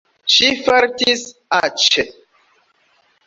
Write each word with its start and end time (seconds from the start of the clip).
Ŝi 0.35 0.47
fartis 0.67 1.21
aĉe. 1.59 2.05